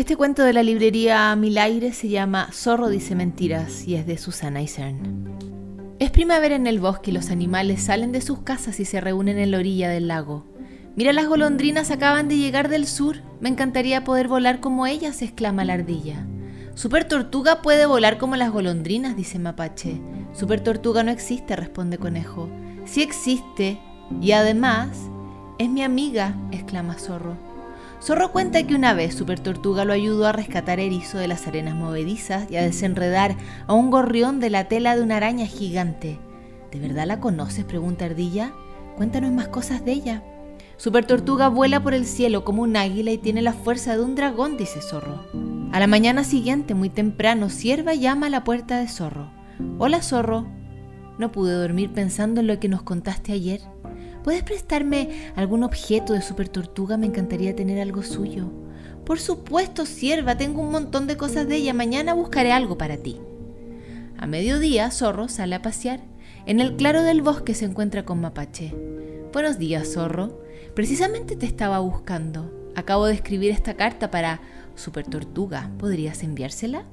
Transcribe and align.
Este 0.00 0.16
cuento 0.16 0.44
de 0.44 0.54
la 0.54 0.62
librería 0.62 1.36
Milaire 1.36 1.92
se 1.92 2.08
llama 2.08 2.48
Zorro 2.54 2.88
dice 2.88 3.14
mentiras 3.14 3.86
y 3.86 3.96
es 3.96 4.06
de 4.06 4.16
Susana 4.16 4.62
Isern. 4.62 5.36
Es 5.98 6.10
primavera 6.10 6.56
en 6.56 6.66
el 6.66 6.80
bosque 6.80 7.10
y 7.10 7.12
los 7.12 7.28
animales 7.28 7.82
salen 7.82 8.10
de 8.10 8.22
sus 8.22 8.38
casas 8.38 8.80
y 8.80 8.86
se 8.86 9.02
reúnen 9.02 9.38
en 9.38 9.50
la 9.50 9.58
orilla 9.58 9.90
del 9.90 10.08
lago. 10.08 10.46
Mira, 10.96 11.12
las 11.12 11.26
golondrinas 11.26 11.90
acaban 11.90 12.28
de 12.28 12.38
llegar 12.38 12.70
del 12.70 12.86
sur. 12.86 13.16
Me 13.40 13.50
encantaría 13.50 14.02
poder 14.02 14.26
volar 14.26 14.60
como 14.60 14.86
ellas, 14.86 15.20
exclama 15.20 15.66
la 15.66 15.74
ardilla. 15.74 16.26
Super 16.72 17.04
Tortuga 17.04 17.60
puede 17.60 17.84
volar 17.84 18.16
como 18.16 18.36
las 18.36 18.50
golondrinas, 18.50 19.18
dice 19.18 19.38
Mapache. 19.38 20.00
Super 20.32 20.62
Tortuga 20.62 21.02
no 21.02 21.10
existe, 21.10 21.56
responde 21.56 21.98
Conejo. 21.98 22.48
Sí 22.86 23.02
existe, 23.02 23.78
y 24.22 24.32
además 24.32 24.96
es 25.58 25.68
mi 25.68 25.82
amiga, 25.82 26.34
exclama 26.52 26.94
Zorro. 26.94 27.49
Zorro 28.02 28.32
cuenta 28.32 28.66
que 28.66 28.74
una 28.74 28.94
vez 28.94 29.14
Super 29.14 29.40
Tortuga 29.40 29.84
lo 29.84 29.92
ayudó 29.92 30.26
a 30.26 30.32
rescatar 30.32 30.80
erizo 30.80 31.18
de 31.18 31.28
las 31.28 31.46
arenas 31.46 31.74
movedizas 31.74 32.50
y 32.50 32.56
a 32.56 32.62
desenredar 32.62 33.36
a 33.66 33.74
un 33.74 33.90
gorrión 33.90 34.40
de 34.40 34.48
la 34.48 34.68
tela 34.68 34.96
de 34.96 35.02
una 35.02 35.18
araña 35.18 35.44
gigante. 35.44 36.18
¿De 36.72 36.78
verdad 36.78 37.06
la 37.06 37.20
conoces? 37.20 37.66
pregunta 37.66 38.06
Ardilla. 38.06 38.52
Cuéntanos 38.96 39.32
más 39.32 39.48
cosas 39.48 39.84
de 39.84 39.92
ella. 39.92 40.22
Super 40.78 41.04
Tortuga 41.04 41.48
vuela 41.48 41.82
por 41.82 41.92
el 41.92 42.06
cielo 42.06 42.42
como 42.42 42.62
un 42.62 42.74
águila 42.74 43.10
y 43.10 43.18
tiene 43.18 43.42
la 43.42 43.52
fuerza 43.52 43.94
de 43.98 44.02
un 44.02 44.14
dragón, 44.14 44.56
dice 44.56 44.80
Zorro. 44.80 45.26
A 45.70 45.78
la 45.78 45.86
mañana 45.86 46.24
siguiente, 46.24 46.74
muy 46.74 46.88
temprano, 46.88 47.50
Sierva 47.50 47.92
llama 47.92 48.28
a 48.28 48.30
la 48.30 48.44
puerta 48.44 48.78
de 48.78 48.88
Zorro. 48.88 49.30
Hola, 49.78 50.00
Zorro. 50.00 50.46
No 51.18 51.32
pude 51.32 51.52
dormir 51.52 51.92
pensando 51.92 52.40
en 52.40 52.46
lo 52.46 52.58
que 52.58 52.68
nos 52.70 52.82
contaste 52.82 53.32
ayer. 53.32 53.60
¿Puedes 54.22 54.42
prestarme 54.42 55.32
algún 55.34 55.62
objeto 55.62 56.12
de 56.12 56.22
Super 56.22 56.48
Tortuga? 56.48 56.96
Me 56.96 57.06
encantaría 57.06 57.56
tener 57.56 57.80
algo 57.80 58.02
suyo. 58.02 58.50
Por 59.04 59.18
supuesto, 59.18 59.86
sierva, 59.86 60.36
tengo 60.36 60.60
un 60.60 60.70
montón 60.70 61.06
de 61.06 61.16
cosas 61.16 61.48
de 61.48 61.56
ella. 61.56 61.72
Mañana 61.72 62.14
buscaré 62.14 62.52
algo 62.52 62.76
para 62.76 62.98
ti. 62.98 63.20
A 64.18 64.26
mediodía, 64.26 64.90
Zorro 64.90 65.28
sale 65.28 65.54
a 65.54 65.62
pasear. 65.62 66.00
En 66.46 66.60
el 66.60 66.76
claro 66.76 67.02
del 67.02 67.22
bosque 67.22 67.54
se 67.54 67.64
encuentra 67.64 68.04
con 68.04 68.20
Mapache. 68.20 68.74
Buenos 69.32 69.58
días, 69.58 69.94
Zorro. 69.94 70.42
Precisamente 70.74 71.34
te 71.36 71.46
estaba 71.46 71.78
buscando. 71.78 72.52
Acabo 72.76 73.06
de 73.06 73.14
escribir 73.14 73.50
esta 73.50 73.74
carta 73.74 74.10
para 74.10 74.40
Super 74.74 75.06
Tortuga. 75.06 75.70
¿Podrías 75.78 76.22
enviársela? 76.22 76.84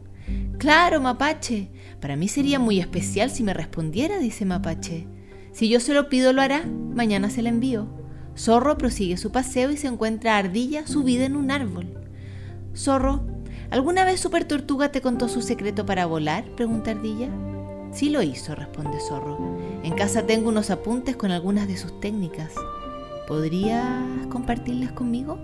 Claro, 0.57 1.01
Mapache. 1.01 1.69
Para 1.99 2.15
mí 2.15 2.29
sería 2.29 2.59
muy 2.59 2.79
especial 2.79 3.29
si 3.29 3.43
me 3.43 3.53
respondiera, 3.53 4.17
dice 4.17 4.45
Mapache. 4.45 5.07
Si 5.57 5.69
yo 5.69 5.79
se 5.79 5.95
lo 5.95 6.07
pido, 6.07 6.33
lo 6.33 6.43
hará. 6.43 6.63
Mañana 6.67 7.31
se 7.31 7.41
la 7.41 7.49
envío. 7.49 7.87
Zorro 8.37 8.77
prosigue 8.77 9.17
su 9.17 9.31
paseo 9.31 9.71
y 9.71 9.77
se 9.77 9.87
encuentra 9.87 10.35
a 10.35 10.37
Ardilla 10.37 10.85
subida 10.85 11.25
en 11.25 11.35
un 11.35 11.49
árbol. 11.49 11.99
Zorro, 12.75 13.25
¿alguna 13.71 14.05
vez 14.05 14.19
Super 14.19 14.45
Tortuga 14.45 14.91
te 14.91 15.01
contó 15.01 15.27
su 15.27 15.41
secreto 15.41 15.83
para 15.83 16.05
volar? 16.05 16.43
pregunta 16.55 16.91
Ardilla. 16.91 17.29
Sí 17.91 18.11
lo 18.11 18.21
hizo, 18.21 18.53
responde 18.53 18.99
Zorro. 18.99 19.57
En 19.81 19.95
casa 19.95 20.27
tengo 20.27 20.49
unos 20.49 20.69
apuntes 20.69 21.15
con 21.15 21.31
algunas 21.31 21.67
de 21.67 21.77
sus 21.77 21.99
técnicas. 22.01 22.53
¿Podrías 23.27 24.27
compartirlas 24.29 24.91
conmigo? 24.91 25.39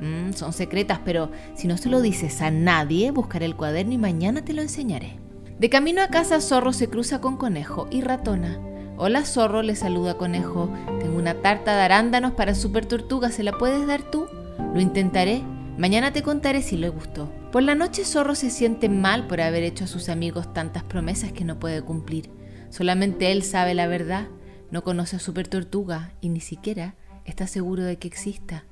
Mm, 0.00 0.32
son 0.32 0.52
secretas, 0.52 0.98
pero 1.04 1.30
si 1.54 1.68
no 1.68 1.76
se 1.76 1.90
lo 1.90 2.00
dices 2.00 2.42
a 2.42 2.50
nadie, 2.50 3.12
buscaré 3.12 3.46
el 3.46 3.54
cuaderno 3.54 3.92
y 3.92 3.98
mañana 3.98 4.44
te 4.44 4.52
lo 4.52 4.62
enseñaré. 4.62 5.20
De 5.60 5.70
camino 5.70 6.02
a 6.02 6.08
casa, 6.08 6.40
Zorro 6.40 6.72
se 6.72 6.90
cruza 6.90 7.20
con 7.20 7.36
Conejo 7.36 7.86
y 7.92 8.00
Ratona. 8.00 8.73
Hola 8.96 9.24
zorro, 9.24 9.62
le 9.62 9.74
saluda 9.74 10.14
conejo. 10.14 10.72
Tengo 11.00 11.18
una 11.18 11.34
tarta 11.34 11.74
de 11.74 11.82
arándanos 11.82 12.32
para 12.34 12.54
super 12.54 12.86
tortuga, 12.86 13.32
¿se 13.32 13.42
la 13.42 13.50
puedes 13.50 13.88
dar 13.88 14.08
tú? 14.08 14.26
Lo 14.72 14.80
intentaré. 14.80 15.42
Mañana 15.76 16.12
te 16.12 16.22
contaré 16.22 16.62
si 16.62 16.76
le 16.76 16.90
gustó. 16.90 17.28
Por 17.50 17.64
la 17.64 17.74
noche 17.74 18.04
Zorro 18.04 18.36
se 18.36 18.50
siente 18.50 18.88
mal 18.88 19.26
por 19.26 19.40
haber 19.40 19.64
hecho 19.64 19.84
a 19.84 19.88
sus 19.88 20.08
amigos 20.08 20.52
tantas 20.52 20.84
promesas 20.84 21.32
que 21.32 21.44
no 21.44 21.58
puede 21.58 21.82
cumplir. 21.82 22.30
Solamente 22.70 23.32
él 23.32 23.42
sabe 23.42 23.74
la 23.74 23.88
verdad. 23.88 24.28
No 24.70 24.84
conoce 24.84 25.16
a 25.16 25.18
Super 25.18 25.48
Tortuga 25.48 26.12
y 26.20 26.28
ni 26.28 26.40
siquiera 26.40 26.94
está 27.24 27.48
seguro 27.48 27.82
de 27.82 27.96
que 27.96 28.06
exista. 28.06 28.64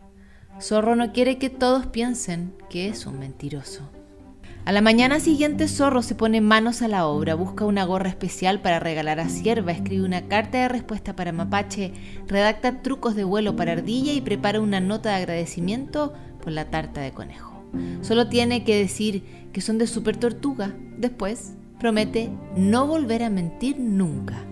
Zorro 0.60 0.94
no 0.94 1.12
quiere 1.12 1.38
que 1.38 1.50
todos 1.50 1.86
piensen 1.86 2.54
que 2.70 2.88
es 2.88 3.06
un 3.06 3.18
mentiroso. 3.18 3.90
A 4.64 4.70
la 4.70 4.80
mañana 4.80 5.18
siguiente 5.18 5.66
Zorro 5.66 6.02
se 6.02 6.14
pone 6.14 6.40
manos 6.40 6.82
a 6.82 6.88
la 6.88 7.06
obra, 7.06 7.34
busca 7.34 7.64
una 7.64 7.84
gorra 7.84 8.08
especial 8.08 8.60
para 8.60 8.78
regalar 8.78 9.18
a 9.18 9.28
Sierva, 9.28 9.72
escribe 9.72 10.04
una 10.04 10.28
carta 10.28 10.58
de 10.58 10.68
respuesta 10.68 11.16
para 11.16 11.32
Mapache, 11.32 11.92
redacta 12.28 12.80
trucos 12.80 13.16
de 13.16 13.24
vuelo 13.24 13.56
para 13.56 13.72
Ardilla 13.72 14.12
y 14.12 14.20
prepara 14.20 14.60
una 14.60 14.78
nota 14.78 15.08
de 15.08 15.16
agradecimiento 15.16 16.12
por 16.40 16.52
la 16.52 16.70
tarta 16.70 17.00
de 17.00 17.10
conejo. 17.10 17.64
Solo 18.02 18.28
tiene 18.28 18.62
que 18.62 18.76
decir 18.76 19.24
que 19.52 19.60
son 19.60 19.78
de 19.78 19.88
Super 19.88 20.16
Tortuga. 20.16 20.72
Después 20.96 21.54
promete 21.80 22.30
no 22.56 22.86
volver 22.86 23.24
a 23.24 23.30
mentir 23.30 23.80
nunca. 23.80 24.44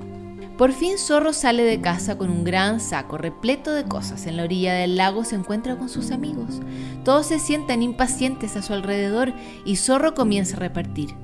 Por 0.60 0.75
fin 0.75 0.98
Zorro 0.98 1.32
sale 1.32 1.62
de 1.62 1.81
casa 1.81 2.19
con 2.19 2.28
un 2.28 2.44
gran 2.44 2.81
saco 2.81 3.16
repleto 3.16 3.72
de 3.72 3.84
cosas. 3.84 4.26
En 4.26 4.37
la 4.37 4.44
orilla 4.44 4.75
del 4.75 4.98
lago 4.98 5.25
se 5.25 5.34
encuentra 5.34 5.78
con 5.78 5.88
sus 5.88 6.10
amigos. 6.10 6.60
Todos 7.03 7.28
se 7.28 7.38
sientan 7.38 7.82
impacientes 7.82 8.56
a 8.56 8.60
su 8.60 8.75
alrededor 8.75 9.32
y 9.65 9.76
Zorro 9.76 10.12
comienza 10.12 10.59
a 10.59 10.60
repartir. 10.60 11.15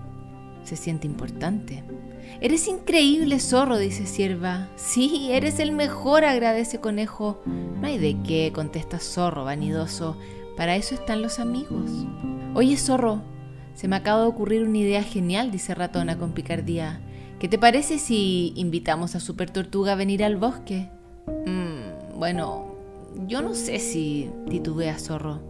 Se 0.63 0.75
siente 0.75 1.07
importante. 1.07 1.85
Eres 2.41 2.67
increíble, 2.67 3.39
zorro, 3.39 3.77
dice 3.77 4.07
Sierva. 4.07 4.71
Sí, 4.77 5.29
eres 5.31 5.59
el 5.59 5.73
mejor, 5.73 6.25
agradece 6.25 6.81
Conejo. 6.81 7.43
No 7.45 7.87
hay 7.87 7.99
de 7.99 8.17
qué, 8.23 8.53
contesta 8.55 8.99
Zorro, 9.01 9.45
vanidoso. 9.45 10.17
Para 10.57 10.77
eso 10.77 10.95
están 10.95 11.21
los 11.21 11.41
amigos. 11.41 11.91
Oye, 12.55 12.79
zorro, 12.79 13.21
se 13.75 13.87
me 13.87 13.97
acaba 13.97 14.23
de 14.23 14.29
ocurrir 14.29 14.67
una 14.67 14.79
idea 14.79 15.03
genial, 15.03 15.51
dice 15.51 15.75
Ratona 15.75 16.17
con 16.17 16.33
picardía. 16.33 17.03
¿Qué 17.39 17.49
te 17.49 17.59
parece 17.59 17.99
si 17.99 18.55
invitamos 18.57 19.15
a 19.15 19.21
Super 19.21 19.51
Tortuga 19.51 19.93
a 19.93 19.97
venir 19.97 20.25
al 20.25 20.37
bosque? 20.37 20.89
Mm, 21.45 22.19
bueno, 22.19 22.75
yo 23.27 23.43
no 23.43 23.55
sé 23.55 23.79
si 23.79 24.31
titubea 24.49 24.99
Zorro. 24.99 25.43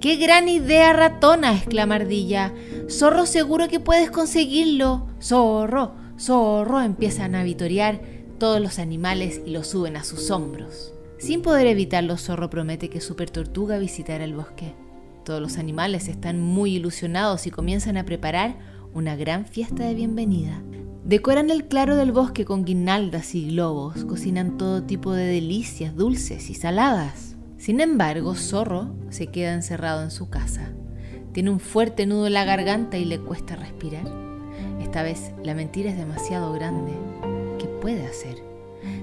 ¡Qué 0.00 0.16
gran 0.16 0.48
idea, 0.48 0.92
ratona! 0.92 1.54
exclama 1.54 1.94
Ardilla. 1.94 2.52
Zorro, 2.90 3.24
seguro 3.24 3.68
que 3.68 3.78
puedes 3.78 4.10
conseguirlo. 4.10 5.06
Zorro, 5.22 5.92
zorro, 6.18 6.80
empiezan 6.80 7.36
a 7.36 7.44
vitorear 7.44 8.00
todos 8.40 8.60
los 8.60 8.80
animales 8.80 9.40
y 9.46 9.50
lo 9.50 9.62
suben 9.62 9.96
a 9.96 10.02
sus 10.02 10.32
hombros. 10.32 10.92
Sin 11.18 11.42
poder 11.42 11.68
evitarlo, 11.68 12.16
Zorro 12.16 12.50
promete 12.50 12.90
que 12.90 13.00
Super 13.00 13.30
Tortuga 13.30 13.78
visitará 13.78 14.24
el 14.24 14.34
bosque. 14.34 14.74
Todos 15.24 15.40
los 15.40 15.56
animales 15.56 16.08
están 16.08 16.40
muy 16.40 16.74
ilusionados 16.76 17.46
y 17.46 17.52
comienzan 17.52 17.96
a 17.96 18.04
preparar 18.04 18.56
una 18.92 19.14
gran 19.14 19.46
fiesta 19.46 19.84
de 19.84 19.94
bienvenida. 19.94 20.62
Decoran 21.08 21.48
el 21.48 21.64
claro 21.64 21.96
del 21.96 22.12
bosque 22.12 22.44
con 22.44 22.66
guirnaldas 22.66 23.34
y 23.34 23.48
globos, 23.48 24.04
cocinan 24.04 24.58
todo 24.58 24.82
tipo 24.82 25.14
de 25.14 25.24
delicias 25.24 25.96
dulces 25.96 26.50
y 26.50 26.54
saladas. 26.54 27.34
Sin 27.56 27.80
embargo, 27.80 28.34
Zorro 28.34 28.94
se 29.08 29.28
queda 29.28 29.54
encerrado 29.54 30.02
en 30.02 30.10
su 30.10 30.28
casa. 30.28 30.70
Tiene 31.32 31.48
un 31.48 31.60
fuerte 31.60 32.04
nudo 32.04 32.26
en 32.26 32.34
la 32.34 32.44
garganta 32.44 32.98
y 32.98 33.06
le 33.06 33.20
cuesta 33.20 33.56
respirar. 33.56 34.04
Esta 34.82 35.02
vez 35.02 35.32
la 35.42 35.54
mentira 35.54 35.88
es 35.88 35.96
demasiado 35.96 36.52
grande. 36.52 36.92
¿Qué 37.58 37.64
puede 37.80 38.06
hacer? 38.06 38.47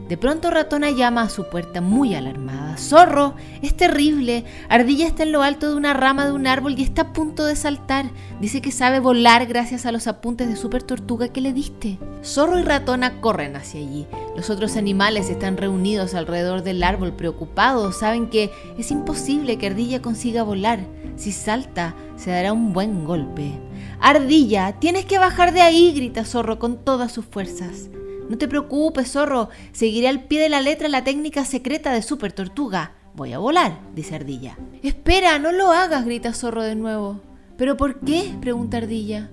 De 0.08 0.18
pronto 0.18 0.52
Ratona 0.52 0.92
llama 0.92 1.24
a 1.24 1.30
su 1.30 1.50
puerta 1.50 1.82
muy 1.82 2.14
alarmada. 2.14 2.78
¡Zorro! 2.78 3.34
¡Es 3.64 3.76
terrible! 3.76 4.46
Ardilla 4.70 5.08
está 5.08 5.24
en 5.24 5.32
lo 5.32 5.42
alto 5.42 5.68
de 5.68 5.76
una 5.76 5.94
rama 5.94 6.26
de 6.26 6.32
un 6.32 6.46
árbol 6.46 6.76
y 6.78 6.84
está 6.84 7.02
a 7.02 7.14
punto 7.14 7.44
de 7.46 7.56
saltar. 7.56 8.12
Dice 8.40 8.62
que 8.62 8.72
sabe 8.72 9.00
volar 9.00 9.48
gracias 9.48 9.88
a 9.88 9.92
los 9.92 10.06
apuntes 10.06 10.48
de 10.48 10.58
Super 10.58 10.84
Tortuga 10.84 11.30
que 11.30 11.42
le 11.42 11.54
diste. 11.54 11.98
Zorro 12.24 12.60
y 12.60 12.62
Ratona 12.62 13.20
corren 13.20 13.56
hacia 13.56 13.80
allí. 13.80 14.06
Los 14.36 14.52
otros 14.52 14.78
animales 14.78 15.32
están 15.32 15.58
reunidos 15.58 16.14
alrededor 16.14 16.62
del 16.62 16.84
árbol 16.84 17.14
preocupados. 17.14 17.98
Saben 17.98 18.30
que 18.30 18.52
es 18.78 18.92
imposible 18.92 19.58
que 19.58 19.68
Ardilla 19.68 20.04
consiga 20.04 20.44
volar. 20.44 20.82
Si 21.16 21.32
salta, 21.32 21.96
se 22.16 22.30
dará 22.30 22.54
un 22.54 22.74
buen 22.74 23.06
golpe. 23.06 23.54
Ardilla, 24.00 24.74
tienes 24.80 25.06
que 25.06 25.18
bajar 25.18 25.52
de 25.52 25.62
ahí, 25.62 25.94
grita 25.94 26.26
Zorro 26.26 26.60
con 26.60 26.78
todas 26.78 27.12
sus 27.12 27.26
fuerzas. 27.26 27.90
No 28.30 28.38
te 28.38 28.48
preocupes, 28.48 29.12
zorro, 29.12 29.50
seguiré 29.72 30.08
al 30.08 30.24
pie 30.24 30.42
de 30.42 30.50
la 30.50 30.62
letra 30.62 30.88
la 30.88 31.04
técnica 31.04 31.46
secreta 31.46 31.94
de 31.94 32.02
Super 32.02 32.32
Tortuga. 32.32 32.94
Voy 33.16 33.34
a 33.34 33.40
volar, 33.40 33.80
dice 33.94 34.16
Ardilla. 34.16 34.58
Espera, 34.84 35.40
no 35.40 35.52
lo 35.52 35.72
hagas, 35.72 36.06
grita 36.06 36.34
Zorro 36.34 36.64
de 36.64 36.76
nuevo. 36.76 37.22
¿Pero 37.58 37.78
por 37.78 38.02
qué? 38.02 38.36
pregunta 38.42 38.78
Ardilla. 38.78 39.32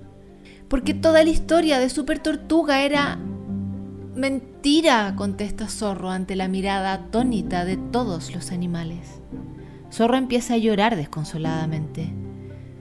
Porque 0.69 0.95
toda 0.95 1.25
la 1.25 1.31
historia 1.31 1.79
de 1.79 1.91
Super 1.91 2.19
Tortuga 2.19 2.83
era... 2.83 3.19
Mentira, 4.15 5.15
contesta 5.17 5.69
Zorro 5.69 6.11
ante 6.11 6.37
la 6.37 6.47
mirada 6.47 6.93
atónita 6.93 7.65
de 7.65 7.79
todos 7.79 8.35
los 8.35 8.53
animales. 8.53 9.21
Zorro 9.91 10.17
empieza 10.17 10.55
a 10.55 10.59
llorar 10.59 10.97
desconsoladamente. 10.97 12.13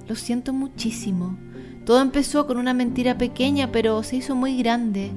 Lo 0.07 0.15
siento 0.15 0.53
muchísimo. 0.53 1.37
Todo 1.85 2.01
empezó 2.01 2.45
con 2.45 2.57
una 2.57 2.73
mentira 2.73 3.17
pequeña, 3.17 3.71
pero 3.71 4.03
se 4.03 4.17
hizo 4.17 4.35
muy 4.35 4.57
grande. 4.57 5.11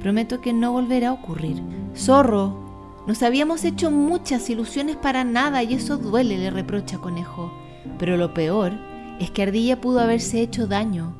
Prometo 0.00 0.40
que 0.40 0.52
no 0.52 0.72
volverá 0.72 1.08
a 1.08 1.12
ocurrir. 1.12 1.62
Zorro, 1.96 2.66
nos 3.06 3.22
habíamos 3.22 3.64
hecho 3.64 3.90
muchas 3.90 4.50
ilusiones 4.50 4.96
para 4.96 5.22
nada 5.22 5.62
y 5.62 5.74
eso 5.74 5.96
duele, 5.96 6.38
le 6.38 6.50
reprocha 6.50 6.98
Conejo. 6.98 7.52
Pero 7.98 8.16
lo 8.16 8.34
peor 8.34 8.72
Es 9.20 9.30
que 9.30 9.42
Ardilla 9.44 9.80
pudo 9.80 10.00
haberse 10.00 10.40
hecho 10.42 10.66
daño. 10.66 11.14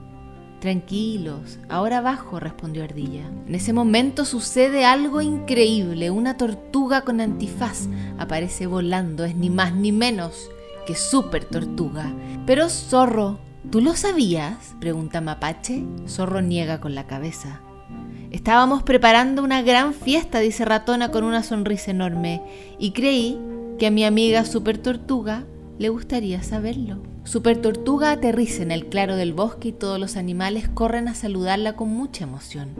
Tranquilos, 0.61 1.59
ahora 1.69 1.99
abajo, 1.99 2.41
respondió 2.41 2.83
Ardilla. 2.83 3.27
En 3.47 3.55
ese 3.55 3.73
momento 3.73 4.25
sucede 4.25 4.85
algo 4.85 5.21
increíble. 5.21 6.11
Una 6.11 6.37
tortuga 6.37 7.03
con 7.03 7.21
antifaz 7.21 7.89
aparece 8.19 8.67
volando. 8.67 9.25
Es 9.25 9.37
ni 9.37 9.49
más 9.49 9.75
ni 9.75 9.93
menos 9.93 10.51
que 10.87 10.95
Super 10.95 11.45
Tortuga. 11.45 12.13
Pero 12.47 12.69
Zorro, 12.69 13.39
¿tú 13.71 13.81
lo 13.81 13.97
sabías? 13.97 14.75
pregunta 14.81 15.21
Mapache. 15.21 15.85
Zorro 16.07 16.43
niega 16.43 16.81
con 16.81 16.95
la 16.95 17.07
cabeza. 17.07 17.61
Estábamos 18.31 18.83
preparando 18.83 19.43
una 19.43 19.63
gran 19.63 19.95
fiesta, 19.95 20.41
dice 20.41 20.65
Ratona 20.65 21.11
con 21.11 21.25
una 21.25 21.43
sonrisa 21.43 21.91
enorme, 21.91 22.43
y 22.79 22.93
creí 22.93 23.39
que 23.79 23.87
a 23.87 23.91
mi 23.91 24.05
amiga 24.05 24.45
Super 24.45 24.79
Tortuga 24.79 25.45
le 25.79 25.89
gustaría 25.89 26.43
saberlo. 26.43 26.99
Super 27.25 27.61
Tortuga 27.61 28.13
aterriza 28.13 28.63
en 28.63 28.71
el 28.71 28.87
claro 28.87 29.17
del 29.17 29.33
bosque 29.33 29.69
y 29.69 29.73
todos 29.73 29.99
los 29.99 30.17
animales 30.17 30.69
corren 30.69 31.09
a 31.09 31.15
saludarla 31.15 31.75
con 31.75 31.89
mucha 31.89 32.25
emoción. 32.25 32.71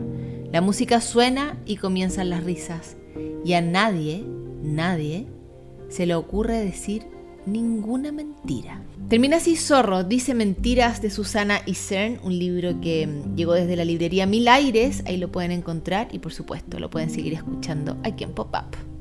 La 0.53 0.61
música 0.61 1.01
suena 1.01 1.57
y 1.67 1.77
comienzan 1.77 2.31
las 2.31 2.45
risas. 2.45 2.97
Y 3.45 3.55
a 3.55 3.61
nadie, 3.61 4.25
nadie, 4.63 5.27
se 5.89 6.07
le 6.07 6.15
ocurre 6.15 6.59
decir 6.59 7.07
ninguna 7.45 8.13
mentira. 8.13 8.83
Termina 9.09 9.37
así 9.37 9.55
Zorro, 9.55 10.03
dice 10.03 10.35
Mentiras 10.35 11.01
de 11.01 11.11
Susana 11.11 11.61
Isern, 11.65 12.19
un 12.25 12.37
libro 12.37 12.81
que 12.81 13.09
llegó 13.37 13.53
desde 13.53 13.77
la 13.77 13.85
librería 13.85 14.27
Mil 14.27 14.49
Aires, 14.49 15.05
ahí 15.07 15.17
lo 15.17 15.31
pueden 15.31 15.53
encontrar 15.53 16.09
y 16.11 16.19
por 16.19 16.33
supuesto 16.33 16.81
lo 16.81 16.91
pueden 16.91 17.11
seguir 17.11 17.35
escuchando 17.35 17.97
aquí 18.03 18.25
en 18.25 18.33
Pop 18.33 18.53
Up. 18.53 18.96